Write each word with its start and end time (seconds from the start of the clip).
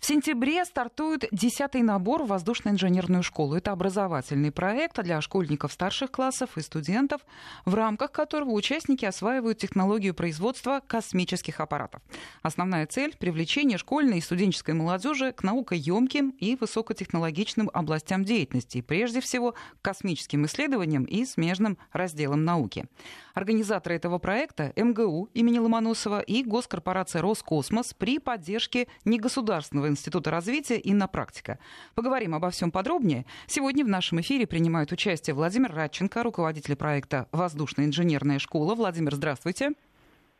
В 0.00 0.06
сентябре 0.06 0.64
стартует 0.64 1.26
десятый 1.30 1.82
набор 1.82 2.24
в 2.24 2.28
воздушно-инженерную 2.28 3.22
школу. 3.22 3.54
Это 3.54 3.72
образовательный 3.72 4.50
проект 4.50 5.00
для 5.02 5.20
школьников 5.20 5.72
старших 5.72 6.10
классов 6.10 6.56
и 6.56 6.60
студентов, 6.60 7.20
в 7.64 7.74
рамках 7.74 8.12
которого 8.12 8.50
участники 8.50 9.04
осваивают 9.04 9.58
технологию 9.58 10.14
производства 10.14 10.82
космических 10.86 11.60
аппаратов. 11.60 12.02
Основная 12.42 12.86
цель– 12.86 13.16
привлечение 13.18 13.78
школьной 13.78 14.18
и 14.18 14.22
студенческой 14.22 14.74
молодежи 14.74 15.32
к 15.32 15.42
наукоемким 15.42 16.30
и 16.30 16.56
высокотехнологичным 16.56 17.70
областям 17.72 18.24
деятельности, 18.24 18.80
прежде 18.80 19.20
всего 19.20 19.52
к 19.52 19.56
космическим 19.82 20.46
исследованиям 20.46 21.04
и 21.04 21.24
смежным 21.24 21.78
разделам 21.92 22.44
науки. 22.44 22.86
Организаторы 23.34 23.96
этого 23.96 24.18
проекта– 24.18 24.72
МГУ 24.76 25.28
имени 25.34 25.58
Ломоносова 25.58 26.20
и 26.20 26.42
госкорпорация 26.44 27.22
«Роскосмос» 27.22 27.94
при 27.94 28.18
поддержке 28.18 28.86
негосударственного 29.04 29.83
института 29.88 30.30
развития 30.30 30.80
«Иннопрактика». 30.82 31.58
Поговорим 31.94 32.34
обо 32.34 32.50
всем 32.50 32.70
подробнее. 32.70 33.26
Сегодня 33.46 33.84
в 33.84 33.88
нашем 33.88 34.20
эфире 34.20 34.46
принимают 34.46 34.92
участие 34.92 35.34
Владимир 35.34 35.72
Радченко, 35.74 36.22
руководитель 36.22 36.76
проекта 36.76 37.28
«Воздушная 37.32 37.86
инженерная 37.86 38.38
школа». 38.38 38.74
Владимир, 38.74 39.14
здравствуйте. 39.14 39.72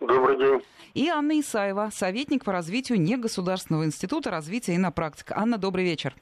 Добрый 0.00 0.36
день. 0.38 0.62
И 0.94 1.08
Анна 1.08 1.40
Исаева, 1.40 1.90
советник 1.92 2.44
по 2.44 2.52
развитию 2.52 3.00
негосударственного 3.00 3.84
института 3.84 4.30
развития 4.30 4.76
«Иннопрактика». 4.76 5.34
Анна, 5.36 5.58
добрый 5.58 5.84
вечер. 5.84 6.14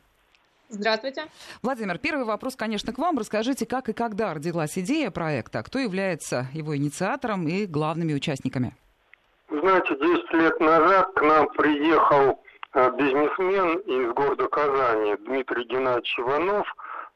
Здравствуйте. 0.69 1.27
Владимир, 1.63 1.99
первый 1.99 2.25
вопрос, 2.25 2.57
конечно, 2.57 2.95
к 2.95 2.99
вам. 2.99 3.19
Расскажите, 3.19 3.67
как 3.67 3.91
и 3.91 3.93
когда 3.93 4.33
родилась 4.33 4.79
идея 4.79 5.11
проекта, 5.11 5.63
кто 5.63 5.79
является 5.79 6.47
его 6.55 6.75
инициатором 6.75 7.47
и 7.47 7.67
главными 7.67 8.15
участниками? 8.15 8.75
Знаете, 9.51 9.91
10 9.91 10.33
лет 10.33 10.61
назад 10.61 11.13
к 11.15 11.21
нам 11.21 11.47
приехал 11.51 12.43
бизнесмен 12.75 13.79
из 13.81 14.13
города 14.13 14.49
Казани 14.49 15.17
Дмитрий 15.17 15.65
Геннадьевич 15.65 16.19
Иванов. 16.19 16.67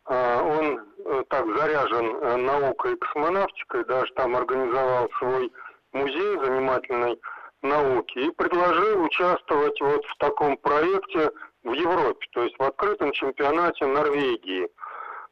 Э, 0.09 0.41
он 0.41 0.81
э, 1.05 1.25
так 1.29 1.47
заряжен 1.57 2.45
наукой 2.45 2.95
и 2.95 2.97
космонавтикой, 2.97 3.85
даже 3.85 4.13
там 4.15 4.37
организовал 4.37 5.11
свой 5.19 5.53
музей 5.93 6.39
занимательной 6.45 7.21
науки 7.63 8.19
и 8.19 8.31
предложил 8.31 9.03
участвовать 9.03 9.81
вот 9.81 10.05
в 10.05 10.17
таком 10.19 10.57
проекте 10.59 11.31
в 11.65 11.73
Европе, 11.73 12.27
то 12.33 12.43
есть 12.43 12.57
в 12.59 12.63
открытом 12.63 13.13
чемпионате 13.13 13.87
Норвегии. 13.87 14.69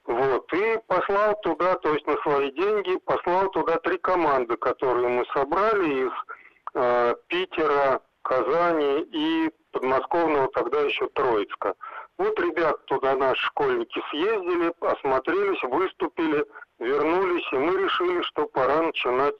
Вот, 0.06 0.52
и 0.52 0.78
послал 0.86 1.34
туда, 1.42 1.76
то 1.76 1.94
есть 1.94 2.06
на 2.06 2.16
свои 2.18 2.50
деньги, 2.50 2.98
послал 3.06 3.50
туда 3.50 3.78
три 3.78 3.96
команды, 3.98 4.56
которые 4.56 5.08
мы 5.08 5.24
собрали 5.32 6.06
из 6.06 6.12
э, 6.74 7.14
Питера, 7.28 8.00
Казани 8.22 9.00
и 9.12 9.50
подмосковного 9.74 10.48
тогда 10.48 10.80
еще 10.80 11.08
Троицка. 11.08 11.74
Вот 12.16 12.38
ребят 12.40 12.84
туда 12.86 13.14
наши 13.16 13.44
школьники 13.46 14.00
съездили, 14.10 14.72
осмотрелись, 14.80 15.62
выступили, 15.64 16.46
вернулись, 16.78 17.52
и 17.52 17.56
мы 17.56 17.76
решили, 17.82 18.22
что 18.22 18.46
пора 18.46 18.82
начинать 18.82 19.34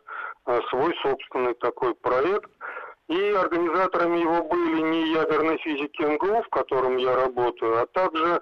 э, 0.47 0.61
свой 0.69 0.95
собственный 1.03 1.55
такой 1.55 1.95
проект– 1.95 2.51
и 3.09 3.33
организаторами 3.33 4.19
его 4.19 4.43
были 4.45 4.81
не 4.81 5.13
ядерной 5.13 5.59
физики 5.59 6.03
МГУ, 6.03 6.43
в 6.43 6.49
котором 6.49 6.97
я 6.97 7.15
работаю, 7.15 7.83
а 7.83 7.87
также 7.87 8.41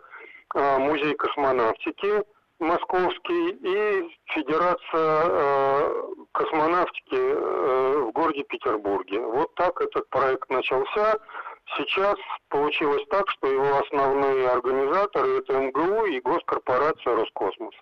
э, 0.55 0.79
Музей 0.79 1.15
космонавтики 1.15 2.23
Московский 2.61 3.51
и 3.61 4.19
Федерация 4.27 4.79
э, 5.25 6.05
космонавтики 6.31 7.17
э, 7.17 8.05
в 8.07 8.13
городе 8.13 8.45
Петербурге. 8.45 9.21
Вот 9.21 9.53
так 9.57 9.81
этот 9.81 10.09
проект 10.11 10.49
начался. 10.49 11.19
Сейчас 11.77 12.17
получилось 12.49 13.03
так, 13.11 13.29
что 13.31 13.47
его 13.47 13.79
основные 13.79 14.49
организаторы 14.49 15.39
это 15.39 15.59
МГУ 15.59 16.07
и 16.07 16.21
госкорпорация 16.21 17.17
Роскосмос. 17.17 17.75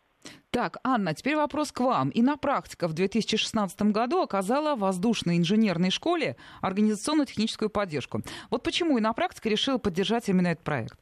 Так, 0.51 0.79
Анна, 0.83 1.15
теперь 1.15 1.37
вопрос 1.37 1.73
к 1.73 1.81
вам. 1.81 2.11
И 2.11 2.23
на 2.23 2.37
практика 2.37 2.89
в 2.89 2.93
2016 2.93 3.83
году 3.83 4.21
оказала 4.21 4.75
воздушной 4.75 5.39
инженерной 5.39 5.91
школе 5.91 6.37
организационно-техническую 6.61 7.71
поддержку. 7.71 8.23
Вот 8.51 8.63
почему 8.63 8.99
и 8.99 9.01
на 9.01 9.13
практика 9.13 9.49
решила 9.49 9.79
поддержать 9.79 10.29
именно 10.29 10.49
этот 10.49 10.65
проект? 10.65 10.99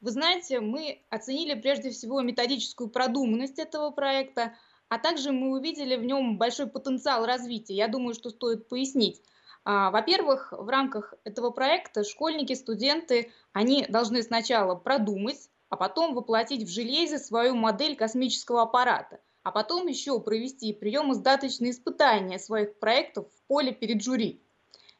Вы 0.00 0.10
знаете, 0.10 0.60
мы 0.60 1.00
оценили 1.10 1.54
прежде 1.60 1.90
всего 1.90 2.20
методическую 2.22 2.88
продуманность 2.88 3.58
этого 3.58 3.90
проекта, 3.90 4.54
а 4.88 4.98
также 4.98 5.32
мы 5.32 5.50
увидели 5.50 5.96
в 5.96 6.04
нем 6.04 6.38
большой 6.38 6.68
потенциал 6.68 7.26
развития. 7.26 7.74
Я 7.74 7.88
думаю, 7.88 8.14
что 8.14 8.30
стоит 8.30 8.68
пояснить. 8.68 9.20
А, 9.64 9.90
во-первых, 9.90 10.52
в 10.52 10.68
рамках 10.68 11.14
этого 11.24 11.50
проекта 11.50 12.04
школьники, 12.04 12.54
студенты, 12.54 13.32
они 13.52 13.86
должны 13.88 14.22
сначала 14.22 14.74
продумать, 14.74 15.50
а 15.68 15.76
потом 15.76 16.14
воплотить 16.14 16.62
в 16.62 16.72
железе 16.72 17.18
свою 17.18 17.54
модель 17.54 17.96
космического 17.96 18.62
аппарата, 18.62 19.20
а 19.42 19.50
потом 19.50 19.86
еще 19.86 20.18
провести 20.20 20.72
приемо-сдаточные 20.72 21.72
испытания 21.72 22.38
своих 22.38 22.78
проектов 22.78 23.26
в 23.26 23.42
поле 23.46 23.72
перед 23.72 24.02
жюри. 24.02 24.40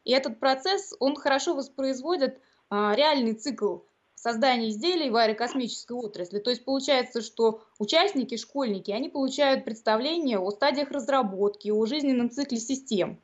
И 0.04 0.12
этот 0.12 0.38
процесс, 0.38 0.94
он 1.00 1.16
хорошо 1.16 1.54
воспроизводит 1.54 2.40
а, 2.70 2.94
реальный 2.94 3.34
цикл 3.34 3.78
создания 4.14 4.70
изделий 4.70 5.10
в 5.10 5.16
аэрокосмической 5.16 5.96
отрасли. 5.96 6.38
То 6.38 6.50
есть 6.50 6.64
получается, 6.64 7.22
что 7.22 7.62
участники, 7.78 8.36
школьники, 8.36 8.90
они 8.90 9.08
получают 9.08 9.64
представление 9.64 10.38
о 10.38 10.50
стадиях 10.50 10.90
разработки, 10.90 11.70
о 11.70 11.86
жизненном 11.86 12.30
цикле 12.30 12.58
систем. 12.58 13.20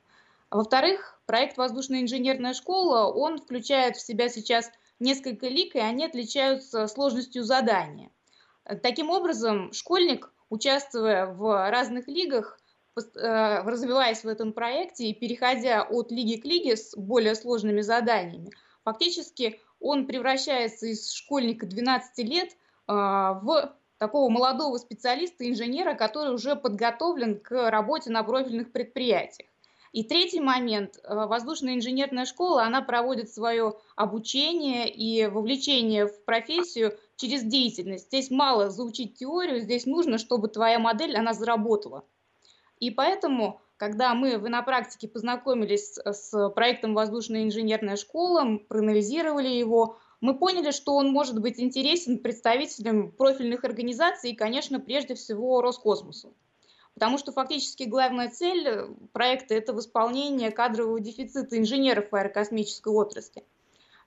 А 0.51 0.57
во-вторых, 0.57 1.14
проект 1.27 1.57
«Воздушная 1.57 2.03
инженерная 2.03 2.55
школа», 2.55 3.13
он 3.13 3.39
включает 3.39 3.97
в 3.97 4.07
себя 4.07 4.29
сейчас– 4.29 4.71
несколько 5.01 5.47
лиг, 5.47 5.75
и 5.75 5.81
они 5.81 6.05
отличаются 6.05 6.87
сложностью 6.87 7.45
задания. 7.45 8.11
Таким 8.83 9.11
образом, 9.11 9.73
школьник, 9.73 10.33
участвуя 10.49 11.27
в 11.27 11.71
разных 11.71 12.09
лигах, 12.09 12.59
э, 12.97 13.01
развиваясь 13.63 14.25
в 14.25 14.29
этом 14.29 14.53
проекте 14.53 15.09
и 15.09 15.15
переходя 15.15 15.83
от 15.83 16.11
лиги 16.11 16.41
к 16.41 16.45
лиге 16.45 16.77
с 16.77 16.97
более 16.97 17.35
сложными 17.35 17.83
заданиями, 17.83 18.53
фактически 18.85 19.61
он 19.81 20.07
превращается 20.07 20.87
из 20.87 21.11
школьника 21.11 21.67
12 21.67 22.19
лет 22.27 22.51
э, 22.51 22.55
в 22.87 23.77
такого 23.99 24.31
молодого 24.31 24.79
специалиста, 24.79 25.49
инженера, 25.49 25.95
который 25.95 26.35
уже 26.35 26.57
подготовлен 26.57 27.39
к 27.39 27.71
работе 27.71 28.11
на 28.11 28.23
профильных 28.23 28.73
предприятиях. 28.73 29.49
И 29.95 30.03
третий 30.03 30.41
момент. 30.41 30.99
Э, 31.05 31.27
воздушная 31.27 31.77
инженерная 31.77 32.25
школа, 32.25 32.65
она 32.65 32.83
проводит 32.83 33.33
свое 33.33 33.77
обучение 33.95 34.93
и 34.93 35.27
вовлечение 35.29 36.09
в 36.09 36.25
профессию 36.25 36.99
через 37.15 37.45
деятельность. 37.45 38.07
Здесь 38.07 38.29
мало 38.29 38.71
заучить 38.71 39.15
теорию, 39.15 39.61
здесь 39.61 39.87
нужно, 39.87 40.19
чтобы 40.19 40.49
твоя 40.49 40.81
модель, 40.81 41.17
она 41.17 41.33
заработала. 41.33 42.05
И 42.81 42.91
поэтому, 42.91 43.61
когда 43.77 44.15
мы 44.15 44.37
на 44.37 44.63
практике 44.63 45.07
познакомились 45.07 45.97
с 46.05 46.49
проектом 46.51 46.95
«Воздушная 46.95 47.45
инженерная 47.45 47.95
школа», 47.95 48.59
проанализировали 48.69 49.47
его, 49.47 49.97
мы 50.21 50.37
поняли, 50.37 50.73
что 50.73 50.97
он 50.97 51.13
может 51.13 51.41
быть 51.41 51.61
интересен 51.61 52.19
представителям 52.19 53.13
профильных 53.13 53.63
организаций 53.63 54.33
и, 54.33 54.37
конечно, 54.37 54.81
прежде 54.81 55.15
всего 55.15 55.61
Роскосмосу. 55.61 56.35
Потому 56.95 57.19
что 57.19 57.33
фактически 57.33 57.85
главная 57.85 58.31
цель 58.31 58.67
э, 58.67 58.89
проекта– 59.13 59.55
это 59.57 59.73
восполнение 59.73 60.51
кадрового 60.53 61.01
дефицита 61.01 61.59
инженеров 61.59 62.13
аэрокосмической 62.13 62.93
отрасли. 62.93 63.45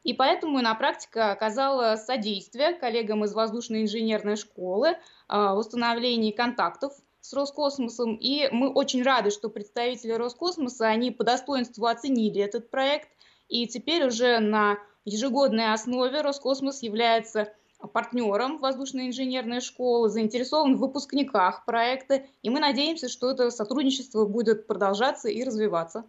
И 0.03 0.13
поэтому 0.13 0.61
на 0.61 0.73
практике 0.73 1.19
оказала 1.19 1.97
содействие 1.97 2.73
коллегам 2.73 3.25
из 3.25 3.33
воздушной 3.33 3.81
инженерной 3.81 4.37
школы 4.37 4.89
э, 4.89 4.95
в 5.27 5.57
установлении 5.57 6.31
контактов 6.31 6.93
с 7.19 7.33
Роскосмосом. 7.33 8.15
И 8.15 8.47
мы 8.51 8.71
очень 8.71 9.03
рады, 9.03 9.31
что 9.31 9.49
представители 9.49 10.13
Роскосмоса, 10.13 10.87
они 10.87 11.11
по 11.11 11.25
достоинству 11.25 11.85
оценили 11.87 12.41
этот 12.41 12.69
проект. 12.69 13.09
И 13.49 13.67
теперь 13.67 14.05
уже 14.05 14.39
на 14.39 14.77
ежегодной 15.03 15.73
основе 15.73 16.21
Роскосмос 16.21 16.83
является 16.83 17.53
партнером 17.93 18.57
воздушной 18.57 19.07
инженерной 19.07 19.61
школы, 19.61 20.09
заинтересован 20.09 20.75
в 20.75 20.79
выпускниках 20.79 21.65
проекта, 21.65 22.23
и 22.41 22.49
мы 22.49 22.59
надеемся, 22.59 23.07
что 23.07 23.31
это 23.31 23.51
сотрудничество 23.51 24.25
будет 24.25 24.67
продолжаться 24.67 25.29
и 25.29 25.43
развиваться. 25.43 26.05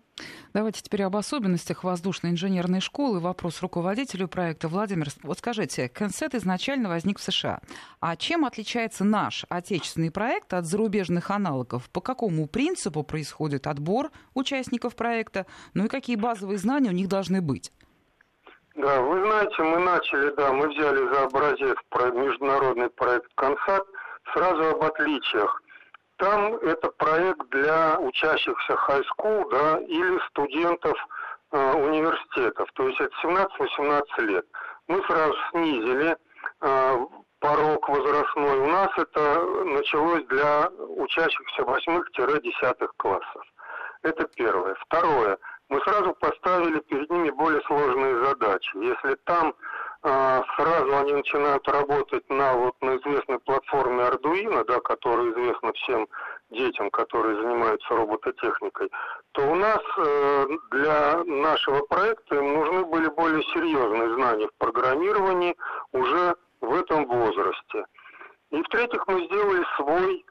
Давайте 0.54 0.82
теперь 0.82 1.02
об 1.02 1.16
особенностях 1.16 1.84
воздушной 1.84 2.30
инженерной 2.30 2.80
школы. 2.80 3.20
Вопрос 3.20 3.60
руководителю 3.60 4.28
проекта. 4.28 4.68
Владимир, 4.68 5.08
вот 5.22 5.38
скажите, 5.38 5.88
Консет 5.88 6.34
изначально 6.34 6.88
возник 6.88 7.18
в 7.18 7.22
США. 7.22 7.60
А 8.00 8.16
чем 8.16 8.44
отличается 8.44 9.04
наш 9.04 9.44
отечественный 9.48 10.10
проект 10.10 10.54
от 10.54 10.64
зарубежных 10.64 11.30
аналогов? 11.30 11.90
По 11.90 12.00
какому 12.00 12.46
принципу 12.46 13.02
происходит 13.02 13.66
отбор 13.66 14.10
участников 14.34 14.96
проекта? 14.96 15.46
Ну 15.74 15.84
и 15.84 15.88
какие 15.88 16.16
базовые 16.16 16.58
знания 16.58 16.88
у 16.88 16.94
них 16.94 17.08
должны 17.08 17.42
быть? 17.42 17.70
Да, 18.78 19.00
вы 19.00 19.20
знаете, 19.26 19.60
мы 19.60 19.78
начали, 19.80 20.30
да, 20.36 20.52
мы 20.52 20.68
взяли 20.68 20.98
за 21.12 21.24
образец 21.24 21.76
про 21.88 22.12
международный 22.12 22.88
проект 22.90 23.28
«Консат». 23.34 23.84
Сразу 24.32 24.70
об 24.70 24.84
отличиях. 24.84 25.60
Там 26.18 26.54
это 26.58 26.88
проект 26.92 27.44
для 27.48 27.98
учащихся 27.98 28.74
school, 28.74 29.50
да, 29.50 29.78
или 29.80 30.20
студентов 30.28 30.96
э, 31.50 31.72
университетов, 31.72 32.68
то 32.74 32.86
есть 32.86 33.00
это 33.00 33.12
17-18 33.24 34.02
лет. 34.26 34.46
Мы 34.86 35.02
сразу 35.08 35.34
снизили 35.50 36.16
э, 36.60 37.06
порог 37.40 37.88
возрастной. 37.88 38.60
У 38.60 38.66
нас 38.66 38.90
это 38.96 39.44
началось 39.64 40.24
для 40.26 40.68
учащихся 40.78 41.62
8-10 41.62 42.88
классов. 42.96 43.42
Это 44.02 44.24
первое. 44.36 44.76
Второе. 44.86 45.36
Мы 45.68 45.80
сразу 45.82 46.14
поставили 46.14 46.80
перед 46.80 47.10
ними 47.10 47.30
более 47.30 47.60
сложные 47.62 48.24
задачи. 48.24 48.70
Если 48.76 49.16
там 49.24 49.54
э, 50.02 50.42
сразу 50.56 50.96
они 50.96 51.12
начинают 51.12 51.68
работать 51.68 52.28
на 52.30 52.54
вот 52.54 52.74
на 52.80 52.96
известной 52.96 53.38
платформе 53.40 54.04
Arduino, 54.04 54.64
да, 54.64 54.80
которая 54.80 55.30
известна 55.30 55.72
всем 55.74 56.08
детям, 56.50 56.90
которые 56.90 57.36
занимаются 57.42 57.94
робототехникой, 57.94 58.90
то 59.32 59.42
у 59.42 59.54
нас 59.56 59.80
э, 59.98 60.46
для 60.70 61.24
нашего 61.24 61.84
проекта 61.86 62.36
им 62.36 62.54
нужны 62.54 62.84
были 62.86 63.08
более 63.08 63.42
серьезные 63.52 64.14
знания 64.14 64.48
в 64.48 64.58
программировании 64.58 65.54
уже 65.92 66.34
в 66.62 66.74
этом 66.74 67.06
возрасте. 67.06 67.84
И 68.50 68.62
в-третьих, 68.62 69.06
мы 69.06 69.26
сделали 69.26 69.62
свой 69.76 70.24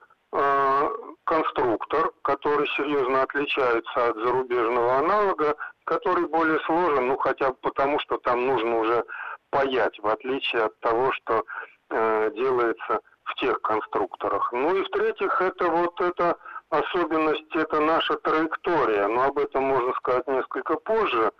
конструктор, 1.23 2.11
который 2.21 2.67
серьезно 2.69 3.23
отличается 3.23 4.07
от 4.07 4.15
зарубежного 4.17 4.97
аналога, 4.97 5.55
который 5.85 6.27
более 6.27 6.59
сложен, 6.61 7.07
ну 7.07 7.17
хотя 7.17 7.49
бы 7.49 7.55
потому, 7.61 7.99
что 7.99 8.17
там 8.17 8.45
нужно 8.45 8.79
уже 8.79 9.05
паять, 9.49 9.97
в 9.99 10.07
отличие 10.07 10.63
от 10.63 10.79
того, 10.79 11.11
что 11.13 11.43
э, 11.89 12.31
делается 12.35 12.99
в 13.23 13.35
тех 13.35 13.61
конструкторах. 13.61 14.51
Ну 14.53 14.75
и 14.75 14.83
в-третьих, 14.83 15.41
это 15.41 15.65
вот 15.69 15.99
эта 16.01 16.37
особенность, 16.69 17.55
это 17.55 17.79
наша 17.79 18.15
траектория, 18.17 19.07
но 19.07 19.23
об 19.23 19.37
этом 19.37 19.63
можно 19.63 19.93
сказать 19.93 20.27
несколько 20.27 20.75
позже. 20.75 21.31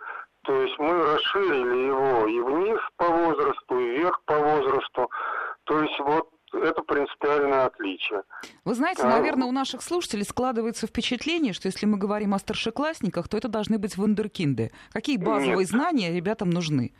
То 0.42 0.62
есть 0.62 0.78
мы 0.78 1.14
расширили 1.14 1.86
его 1.86 2.26
и 2.26 2.40
вниз 2.40 2.80
по 2.96 3.06
возрасту, 3.06 3.78
и 3.78 3.90
вверх 3.90 4.20
по 4.24 4.34
возрасту. 4.34 5.10
То 5.64 5.82
есть 5.82 5.98
вот 6.00 6.28
это 6.52 6.82
принципиальное 6.82 7.66
отличие. 7.66 8.22
Вы 8.64 8.74
знаете, 8.74 9.02
а... 9.02 9.08
наверное, 9.08 9.48
у 9.48 9.52
наших 9.52 9.82
слушателей 9.82 10.24
складывается 10.24 10.86
впечатление, 10.86 11.52
что 11.52 11.66
если 11.66 11.86
мы 11.86 11.98
говорим 11.98 12.34
о 12.34 12.38
старшеклассниках, 12.38 13.28
то 13.28 13.36
это 13.36 13.48
должны 13.48 13.78
быть 13.78 13.96
вундеркинды. 13.96 14.72
Какие 14.92 15.16
базовые 15.16 15.58
Нет. 15.58 15.68
знания 15.68 16.14
ребятам 16.14 16.50
нужны? 16.50 16.92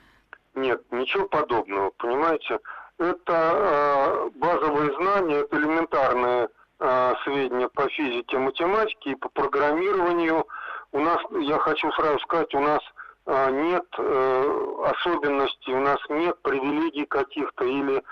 Нет, 0.54 0.82
ничего 0.90 1.26
подобного, 1.28 1.90
понимаете? 1.98 2.58
Это 2.98 3.14
э, 3.28 4.30
базовые 4.38 4.92
знания, 4.96 5.36
это 5.36 5.56
элементарные 5.56 6.48
э, 6.80 7.14
сведения 7.24 7.68
по 7.68 7.88
физике, 7.88 8.38
математике 8.38 9.12
и 9.12 9.14
по 9.14 9.28
программированию. 9.28 10.46
У 10.90 10.98
нас, 10.98 11.18
я 11.40 11.58
хочу 11.58 11.90
сразу 11.92 12.18
сказать, 12.20 12.52
у 12.54 12.60
нас 12.60 12.80
а, 13.30 13.50
нет 13.50 13.84
э, 13.98 14.74
особенностей, 14.86 15.74
у 15.74 15.80
нас 15.80 15.98
нет 16.08 16.40
привилегий 16.40 17.04
каких-то 17.04 17.64
или 17.64 18.02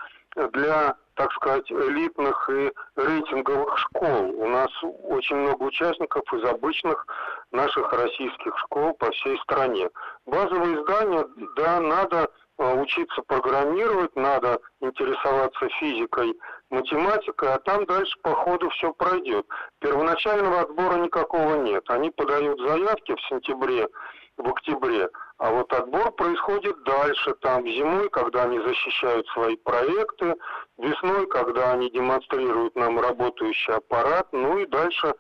для, 0.53 0.95
так 1.17 1.33
сказать, 1.33 1.71
элитных 1.73 2.49
и 2.51 2.73
рейтинговых 2.95 3.77
школ. 3.79 4.35
У 4.39 4.49
нас 4.49 4.71
очень 4.83 5.37
много 5.37 5.65
участников 5.65 6.23
из 6.33 6.45
обычных 6.45 7.07
наших 7.53 7.91
российских 7.93 8.57
школ 8.59 8.93
по 8.95 9.11
всей 9.11 9.39
стране. 9.41 9.89
Базовые 10.27 10.83
здания, 10.83 11.27
да, 11.57 11.81
надо 11.81 12.31
а, 12.59 12.75
учиться 12.75 13.23
программировать, 13.23 14.15
надо 14.15 14.61
интересоваться 14.81 15.69
физикой, 15.81 16.39
математикой, 16.71 17.55
а 17.55 17.59
там 17.61 17.87
дальше 17.87 18.15
по 18.23 18.35
ходу 18.35 18.69
все 18.71 18.93
пройдет. 18.93 19.47
Первоначального 19.81 20.61
отбора 20.61 20.97
никакого 20.97 21.57
нет. 21.63 21.85
Они 21.89 22.11
подают 22.11 22.61
заявки 22.61 23.15
в 23.15 23.21
сентябре 23.29 23.89
в 24.37 24.49
октябре. 24.49 25.09
А 25.39 25.51
вот 25.51 25.71
отбор 25.73 26.13
происходит 26.13 26.83
дальше, 26.85 27.35
там 27.43 27.67
зимой, 27.67 28.09
когда 28.09 28.45
они 28.45 28.59
защищают 28.59 29.27
свои 29.29 29.57
проекты, 29.57 30.35
весной, 30.79 31.27
когда 31.27 31.73
они 31.73 31.91
демонстрируют 31.91 32.75
нам 32.75 32.99
работающий 32.99 33.75
аппарат, 33.75 34.29
ну 34.33 34.59
и 34.59 34.67
дальше, 34.67 35.15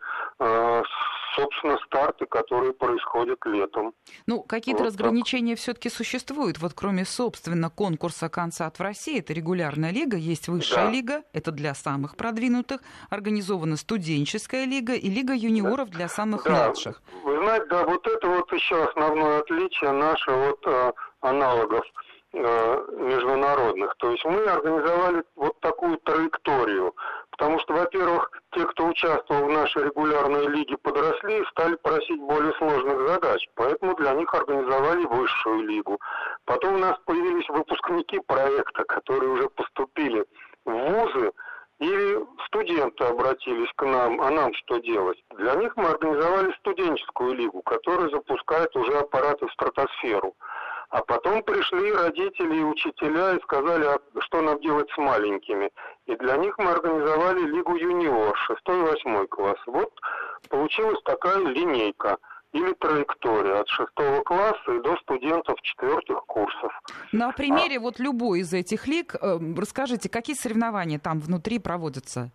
собственно, 1.37 1.79
старты, 1.87 2.27
которые 2.27 2.73
происходят 2.73 3.38
летом. 3.44 3.93
Ну, 4.27 4.43
какие-то 4.43 4.83
вот 4.83 4.88
разграничения 4.88 5.55
все-таки 5.55 5.88
существуют. 5.88 6.59
Вот 6.59 6.73
кроме, 6.75 7.05
собственно, 7.05 7.71
конкурса 7.71 8.29
«Концат» 8.29 8.79
в 8.79 8.83
России, 8.83 9.21
это 9.21 9.33
регулярная 9.33 9.93
лига, 9.93 10.17
есть 10.17 10.49
высшая 10.49 10.87
да. 10.87 10.91
лига, 10.91 11.23
это 11.33 11.53
для 11.53 11.75
самых 11.75 12.17
продвинутых, 12.17 12.81
организована 13.11 13.77
студенческая 13.77 14.65
лига 14.65 14.94
и 14.94 15.09
лига 15.09 15.35
юниоров 15.35 15.91
да. 15.91 15.97
для 15.97 16.09
самых 16.09 16.44
да. 16.44 16.50
младших. 16.50 17.03
Вы 17.23 17.37
знаете, 17.38 17.67
да, 17.67 17.85
вот 17.85 18.06
это 18.06 18.29
вот 18.29 18.53
еще 18.53 18.85
основное 18.85 19.41
отличие 19.41 19.93
нашего 19.93 20.50
от 20.50 20.67
э, 20.67 20.93
аналогов 21.21 21.85
э, 22.33 22.87
международных. 22.99 23.94
То 23.99 24.11
есть 24.11 24.25
мы 24.25 24.43
организовали 24.44 25.23
вот 25.35 25.61
такую 25.61 25.99
траекторию. 25.99 26.94
Потому 27.37 27.59
что, 27.61 27.75
во-первых, 27.75 28.31
те, 28.53 28.65
кто 28.65 28.87
участвовал 28.87 29.47
в 29.47 29.53
нашей 29.53 29.85
регулярной 29.85 30.47
лиге, 30.49 30.79
подросли 30.79 31.41
и 31.41 31.47
стали 31.50 31.77
просить 31.77 32.21
более 32.21 32.53
сложных 32.55 33.09
задач. 33.09 33.47
Поэтому 33.55 33.94
для 33.97 34.12
них 34.12 34.33
организовали 34.33 35.05
высшую 35.05 35.65
лигу. 35.65 36.00
Потом 36.47 36.77
у 36.77 36.79
нас 36.79 36.97
появились 37.05 37.49
выпускники 37.50 38.21
проекта, 38.21 38.85
которые 38.85 39.33
уже 39.33 39.50
поступили 39.50 40.25
в 40.65 40.71
вузы, 40.71 41.33
или 41.79 42.27
студенты 42.47 43.05
обратились 43.05 43.71
к 43.77 43.85
нам, 43.85 44.19
а 44.23 44.31
нам 44.31 44.55
что 44.55 44.79
делать? 44.79 45.23
Для 45.37 45.56
них 45.56 45.77
мы 45.77 45.91
организовали 45.91 46.50
студенческую 46.61 47.35
лигу, 47.35 47.61
которая 47.61 48.09
запускает 48.09 48.75
уже 48.77 48.97
аппараты 48.99 49.47
в 49.47 49.53
стратосферу. 49.53 50.35
А 50.91 51.03
потом 51.03 51.43
пришли 51.43 51.93
родители 51.93 52.56
и 52.56 52.65
учителя 52.65 53.35
и 53.35 53.43
сказали, 53.43 53.85
а 53.85 53.99
что 54.21 54.43
нам 54.43 54.61
делать 54.61 54.88
с 54.91 54.99
маленькими. 54.99 55.71
И 56.06 56.15
для 56.17 56.37
них 56.37 56.56
мы 56.59 56.71
организовали 56.71 57.41
Лигу 57.41 57.77
юниор, 57.77 58.37
6-8 58.69 59.27
класс. 59.27 59.59
Вот 59.67 59.93
получилась 60.49 61.03
такая 61.05 61.38
линейка– 61.38 62.17
или 62.56 62.73
траектория 62.75 63.61
от 63.61 63.69
шестого 63.69 64.23
класса 64.23 64.73
и 64.73 64.83
до 64.83 64.97
студентов 65.03 65.61
четвертых 65.62 66.25
курсов. 66.27 66.73
На 67.12 67.33
примере 67.33 67.77
а... 67.77 67.81
вот 67.81 67.99
любой 67.99 68.41
из 68.41 68.53
этих 68.53 68.87
лиг 68.87 69.15
э, 69.15 69.38
расскажите, 69.56 70.09
какие 70.09 70.37
соревнования 70.37 70.99
там 70.99 71.21
внутри 71.21 71.59
проводятся? 71.59 72.31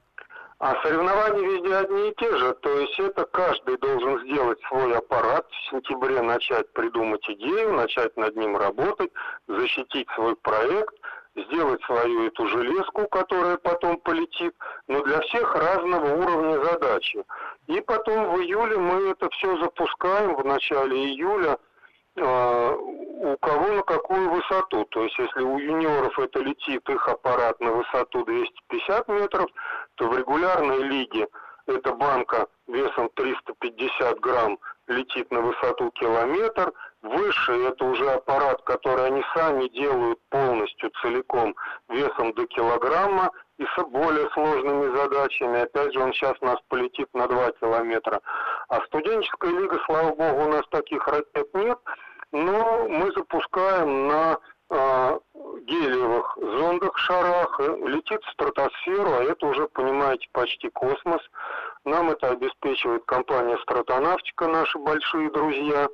А 0.61 0.75
соревнования 0.83 1.41
везде 1.41 1.75
одни 1.75 2.09
и 2.09 2.15
те 2.19 2.37
же. 2.37 2.53
То 2.61 2.69
есть 2.69 2.99
это 2.99 3.25
каждый 3.25 3.77
должен 3.79 4.19
сделать 4.19 4.59
свой 4.67 4.95
аппарат, 4.95 5.47
в 5.49 5.71
сентябре 5.71 6.21
начать 6.21 6.71
придумать 6.73 7.27
идею, 7.27 7.73
начать 7.73 8.15
над 8.15 8.35
ним 8.35 8.55
работать, 8.55 9.11
защитить 9.47 10.07
свой 10.13 10.35
проект, 10.35 10.93
сделать 11.35 11.81
свою 11.85 12.27
эту 12.27 12.45
железку, 12.45 13.07
которая 13.07 13.57
потом 13.57 13.97
полетит, 14.01 14.53
но 14.87 15.01
для 15.01 15.21
всех 15.21 15.55
разного 15.55 16.13
уровня 16.13 16.63
задачи. 16.63 17.25
И 17.65 17.81
потом 17.81 18.35
в 18.35 18.41
июле 18.41 18.77
мы 18.77 19.09
это 19.09 19.31
все 19.31 19.57
запускаем, 19.57 20.35
в 20.35 20.45
начале 20.45 20.95
июля, 20.95 21.57
у 22.15 23.37
кого 23.37 23.67
на 23.73 23.83
какую 23.83 24.29
высоту. 24.29 24.85
То 24.85 25.03
есть 25.03 25.17
если 25.17 25.41
у 25.41 25.57
юниоров 25.57 26.17
это 26.19 26.39
летит 26.39 26.87
их 26.89 27.07
аппарат 27.07 27.59
на 27.59 27.71
высоту 27.71 28.25
250 28.25 29.07
метров, 29.07 29.49
то 29.95 30.09
в 30.09 30.17
регулярной 30.17 30.83
лиге 30.83 31.27
эта 31.67 31.93
банка 31.93 32.47
весом 32.67 33.09
350 33.15 34.19
грамм 34.19 34.59
летит 34.87 35.31
на 35.31 35.41
высоту 35.41 35.91
километр. 35.91 36.73
Выше 37.01 37.53
это 37.67 37.85
уже 37.85 38.09
аппарат, 38.09 38.61
который 38.63 39.07
они 39.07 39.23
сами 39.33 39.67
делают 39.69 40.19
полностью, 40.29 40.91
целиком, 41.01 41.55
весом 41.89 42.33
до 42.33 42.45
килограмма 42.45 43.31
и 43.57 43.65
с 43.65 43.83
более 43.85 44.29
сложными 44.31 44.95
задачами. 44.95 45.61
Опять 45.61 45.93
же, 45.93 45.99
он 45.99 46.13
сейчас 46.13 46.33
у 46.41 46.45
нас 46.45 46.57
полетит 46.67 47.07
на 47.13 47.27
2 47.27 47.51
километра. 47.53 48.21
А 48.69 48.81
студенческая 48.85 49.51
лига, 49.51 49.79
слава 49.85 50.15
богу, 50.15 50.45
у 50.45 50.49
нас 50.49 50.63
таких 50.69 51.07
ракет 51.07 51.47
нет, 51.53 51.79
но 52.31 52.87
мы 52.87 53.11
запускаем 53.13 54.07
на 54.07 54.37
гелиевых 54.71 56.37
зондах, 56.37 56.97
шарах, 56.97 57.59
летит 57.59 58.23
в 58.23 58.31
стратосферу, 58.31 59.11
а 59.11 59.23
это 59.23 59.45
уже, 59.45 59.67
понимаете, 59.67 60.27
почти 60.31 60.69
космос. 60.69 61.21
Нам 61.83 62.11
это 62.11 62.29
обеспечивает 62.29 63.03
компания 63.05 63.57
«Стратонавтика», 63.63 64.47
наши 64.47 64.77
большие 64.79 65.29
друзья. 65.31 65.87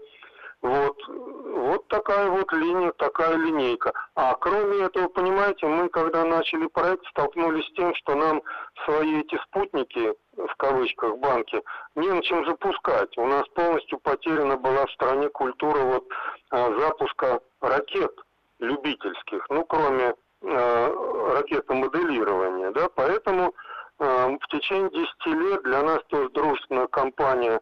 Вот, 0.62 0.98
вот 1.08 1.88
такая 1.88 2.30
вот 2.30 2.52
линия, 2.52 2.92
такая 2.98 3.36
линейка. 3.36 3.94
А 4.16 4.34
кроме 4.36 4.86
этого, 4.86 5.08
понимаете, 5.08 5.68
мы 5.68 5.88
когда 5.90 6.26
начали 6.26 6.66
проект, 6.68 7.06
столкнулись 7.08 7.66
с 7.68 7.74
тем, 7.74 7.94
что 7.96 8.16
нам 8.16 8.42
свои 8.84 9.22
эти 9.22 9.38
спутники, 9.44 10.14
в 10.36 10.56
кавычках, 10.58 11.18
банки, 11.18 11.62
не 11.96 12.10
на 12.10 12.22
чем 12.24 12.46
запускать. 12.46 13.16
У 13.18 13.26
нас 13.26 13.48
полностью 13.50 14.00
потеряна 14.00 14.58
была 14.58 14.88
в 14.88 14.92
стране 14.92 15.30
культура 15.30 15.80
вот 15.80 16.08
а, 16.50 16.72
запуска 16.80 17.40
ракет 17.62 18.12
любительских, 18.60 19.46
ну, 19.50 19.64
кроме 19.66 20.14
э, 20.42 21.34
ракетомоделирования, 21.36 22.72
да, 22.72 22.90
поэтому 22.96 23.54
э, 24.00 24.38
в 24.42 24.48
течение 24.48 24.90
10 24.90 25.26
лет 25.28 25.64
для 25.64 25.84
нас 25.84 26.00
тоже 26.08 26.30
дружественная 26.30 26.88
компания, 26.88 27.62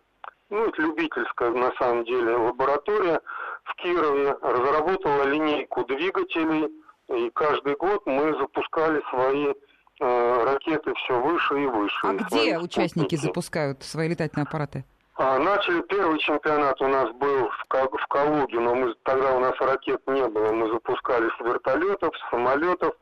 ну, 0.50 0.68
это 0.68 0.82
любительская 0.82 1.52
на 1.52 1.72
самом 1.74 2.06
деле 2.06 2.36
лаборатория, 2.36 3.20
в 3.64 3.76
Кирове 3.76 4.36
разработала 4.42 5.24
линейку 5.24 5.84
двигателей, 5.86 6.70
и 7.10 7.30
каждый 7.32 7.76
год 7.76 8.06
мы 8.06 8.38
запускали 8.38 9.02
свои 9.10 9.54
э, 10.00 10.44
ракеты 10.44 10.94
все 10.96 11.20
выше 11.20 11.64
и 11.64 11.66
выше. 11.66 12.08
А 12.08 12.14
где 12.14 12.58
участники 12.58 13.16
запускают 13.16 13.84
свои 13.84 14.10
летательные 14.10 14.46
аппараты? 14.46 14.86
А, 15.18 15.40
начали 15.40 15.82
первый 15.84 16.20
чемпионат 16.20 16.82
у 16.82 16.88
нас 16.88 17.10
был 17.14 17.48
в, 17.48 17.66
в 17.70 18.08
Калуге, 18.08 18.60
но 18.60 18.76
мы, 18.76 18.94
тогда 19.04 19.34
у 19.36 19.40
нас 19.40 19.54
ракет 19.62 20.02
не 20.08 20.28
было. 20.28 20.52
Мы 20.52 20.70
запускали 20.70 21.30
с 21.30 21.40
вертолетов, 21.40 22.14
с 22.18 22.30
самолетов. 22.30 22.94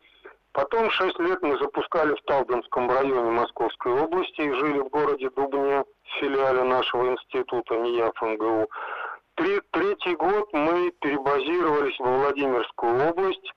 Потом 0.51 0.91
шесть 0.91 1.17
лет 1.17 1.41
мы 1.41 1.57
запускали 1.57 2.13
в 2.13 2.21
Талдомском 2.25 2.87
районе 2.91 3.31
Московской 3.31 3.93
области 3.93 4.41
и 4.41 4.53
жили 4.53 4.79
в 4.79 4.89
городе 4.89 5.31
Дубне, 5.31 5.83
в 6.03 6.19
филиале 6.19 6.63
нашего 6.63 7.11
института 7.11 7.77
НИЯФ 7.77 8.21
МГУ. 8.21 8.69
Три, 9.33 9.61
третий 9.71 10.15
год 10.15 10.53
мы 10.53 10.91
перебазировались 11.01 11.99
во 11.99 12.17
Владимирскую 12.19 13.09
область, 13.09 13.53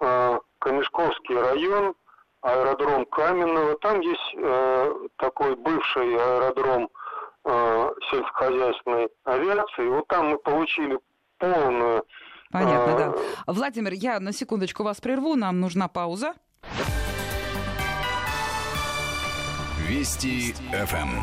э, 0.00 0.38
Камешковский 0.58 1.40
район, 1.40 1.94
аэродром 2.42 3.06
Каменного. 3.06 3.78
Там 3.78 4.00
есть 4.00 4.34
э, 4.36 4.94
такой 5.16 5.56
бывший 5.56 6.16
аэродром 6.16 6.84
э, 6.84 7.05
сельскохозяйственной 8.10 9.08
авиации. 9.24 9.88
Вот 9.88 10.06
там 10.08 10.30
мы 10.30 10.38
получили 10.38 10.98
полную 11.38 12.04
Понятно, 12.50 12.94
а... 12.94 12.98
да. 12.98 13.52
Владимир, 13.52 13.92
я 13.92 14.20
на 14.20 14.32
секундочку 14.32 14.82
вас 14.82 15.00
прерву, 15.00 15.34
нам 15.36 15.60
нужна 15.60 15.88
пауза. 15.88 16.34
Вести 19.88 20.54
ФМ. 20.72 21.22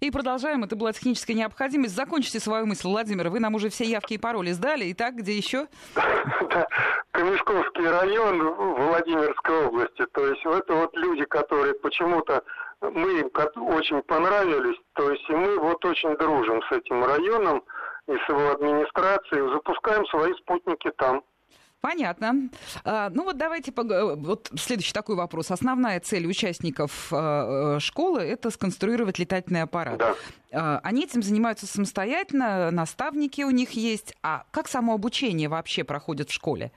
И 0.00 0.10
продолжаем. 0.10 0.62
Это 0.64 0.76
была 0.76 0.92
техническая 0.92 1.34
необходимость. 1.34 1.94
Закончите 1.94 2.38
свою 2.38 2.66
мысль, 2.66 2.88
Владимир. 2.88 3.30
Вы 3.30 3.40
нам 3.40 3.54
уже 3.54 3.70
все 3.70 3.84
явки 3.84 4.14
и 4.14 4.18
пароли 4.18 4.50
сдали. 4.52 4.92
Итак, 4.92 5.16
где 5.16 5.36
еще? 5.36 5.66
Камешковский 7.12 7.88
район 7.88 8.54
Владимирской 8.54 9.66
области. 9.66 10.04
То 10.12 10.26
есть 10.26 10.44
это 10.44 10.74
вот 10.74 10.94
люди, 10.94 11.24
которые 11.24 11.74
почему-то 11.74 12.42
мы 12.90 13.20
им 13.20 13.30
очень 13.68 14.02
понравились. 14.02 14.78
То 14.94 15.10
есть 15.10 15.28
и 15.28 15.32
мы 15.32 15.58
вот 15.58 15.84
очень 15.84 16.16
дружим 16.16 16.62
с 16.62 16.72
этим 16.72 17.04
районом 17.04 17.62
и 18.06 18.12
с 18.12 18.28
его 18.28 18.50
администрацией, 18.50 19.52
запускаем 19.52 20.04
свои 20.06 20.32
спутники 20.34 20.90
там. 20.96 21.22
Понятно. 21.84 22.48
А, 22.84 23.10
ну 23.10 23.24
вот 23.24 23.36
давайте, 23.36 23.70
вот 23.76 24.50
следующий 24.56 24.94
такой 24.94 25.16
вопрос. 25.16 25.50
Основная 25.50 26.00
цель 26.00 26.26
участников 26.26 27.08
а, 27.12 27.76
э, 27.76 27.80
школы– 27.80 28.20
это 28.22 28.50
сконструировать 28.50 29.18
летательный 29.18 29.60
аппарат. 29.60 29.98
Да. 29.98 30.14
А, 30.50 30.80
они 30.82 31.04
этим 31.04 31.22
занимаются 31.22 31.66
самостоятельно, 31.66 32.70
наставники 32.70 33.42
у 33.42 33.50
них 33.50 33.72
есть. 33.72 34.14
А 34.22 34.44
как 34.50 34.68
само 34.68 34.94
обучение 34.94 35.50
вообще 35.50 35.84
проходит 35.84 36.30
в 36.30 36.32
школе? 36.32 36.72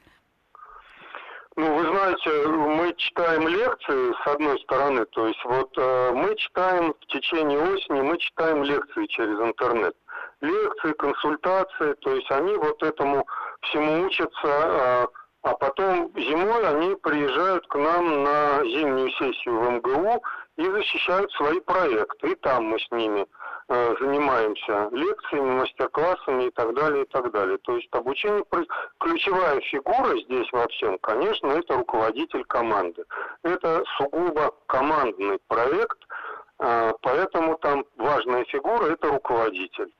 Ну, 1.57 1.73
вы 1.73 1.87
знаете, 1.87 2.47
мы 2.47 2.93
читаем 2.97 3.47
лекции, 3.47 4.13
с 4.23 4.27
одной 4.27 4.59
стороны, 4.59 5.05
то 5.05 5.27
есть 5.27 5.43
вот 5.43 5.75
э, 5.75 6.11
мы 6.13 6.35
читаем 6.35 6.93
в 6.93 7.05
течение 7.07 7.59
осени, 7.59 8.01
мы 8.01 8.19
читаем 8.19 8.63
лекции 8.63 9.07
через 9.07 9.39
интернет 9.39 9.95
лекции, 10.41 10.93
консультации, 10.93 11.93
то 12.01 12.11
есть 12.13 12.29
они 12.29 12.55
вот 12.57 12.81
этому 12.83 13.25
всему 13.61 14.05
учатся, 14.05 14.29
а, 14.45 15.07
а 15.41 15.53
потом 15.55 16.11
зимой 16.15 16.67
они 16.67 16.95
приезжают 16.95 17.65
к 17.67 17.75
нам 17.75 18.23
на 18.23 18.63
зимнюю 18.63 19.09
сессию 19.11 19.59
в 19.59 19.71
МГУ 19.71 20.23
и 20.57 20.63
защищают 20.63 21.31
свои 21.33 21.59
проекты. 21.61 22.31
И 22.31 22.35
там 22.35 22.65
мы 22.65 22.79
с 22.79 22.91
ними 22.91 23.21
э, 23.21 23.25
занимаемся 23.69 24.89
лекциями, 24.91 25.59
мастер-классами 25.59 26.47
и 26.47 26.51
так 26.51 26.73
далее, 26.73 27.03
и 27.03 27.07
так 27.07 27.31
далее. 27.31 27.57
То 27.59 27.75
есть 27.75 27.89
обучение, 27.91 28.43
ключевая 28.99 29.59
фигура 29.61 30.17
здесь 30.21 30.47
во 30.51 30.67
всем, 30.69 30.97
конечно, 30.99 31.47
это 31.47 31.75
руководитель 31.75 32.45
команды. 32.45 33.03
Это 33.43 33.83
сугубо 33.97 34.53
командный 34.67 35.39
проект, 35.47 35.97
э, 36.59 36.93
поэтому 37.01 37.57
там 37.57 37.83
важная 37.97 38.45
фигура– 38.45 38.85
это 38.91 39.09
руководитель. 39.09 39.91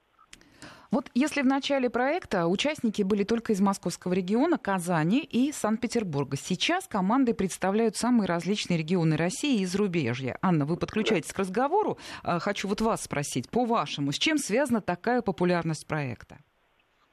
Вот 0.90 1.10
если 1.14 1.42
в 1.42 1.46
начале 1.46 1.90
проекта 1.90 2.48
участники 2.48 3.02
были 3.02 3.24
только 3.24 3.54
из 3.54 3.60
московского 3.60 4.14
региона, 4.14 4.58
Казани 4.58 5.20
и 5.20 5.52
Санкт-Петербурга, 5.52 6.38
сейчас 6.38 6.88
команды 6.88 7.34
представляют 7.34 7.98
самые 7.98 8.28
различные 8.28 8.78
регионы 8.78 9.18
России 9.18 9.60
и 9.62 9.66
зарубежья. 9.66 10.38
Анна, 10.42 10.66
вы 10.66 10.78
подключаетесь 10.78 11.34
к 11.34 11.40
разговору. 11.40 11.98
А, 12.24 12.40
хочу 12.40 12.68
вот 12.68 12.82
вас 12.82 13.04
спросить, 13.04 13.50
по-вашему, 13.50 14.12
с 14.12 14.16
чем 14.16 14.38
связана 14.38 14.82
такая 14.82 15.22
популярность 15.22 15.86
проекта? 15.88 16.38